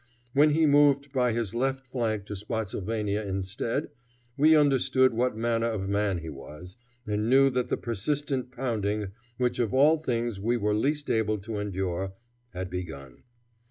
[0.33, 3.89] When he moved by his left flank to Spottsylvania instead,
[4.35, 9.59] we understood what manner of man he was, and knew that the persistent pounding, which
[9.59, 12.13] of all things we were least able to endure,
[12.51, 13.21] had begun.